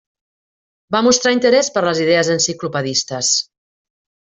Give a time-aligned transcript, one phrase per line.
[0.95, 3.35] Va mostrar interès per les idees enciclopedistes.